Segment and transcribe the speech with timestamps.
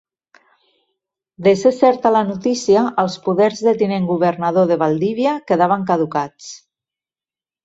[1.47, 6.51] De ser certa la notícia, els poders de tinent governador de Valdivia quedaven caducats.